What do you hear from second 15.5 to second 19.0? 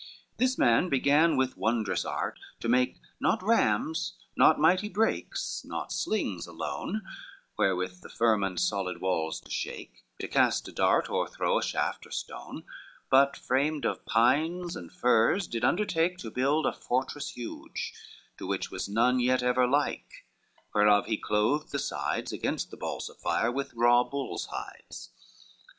undertake To build a fortress huge, to which was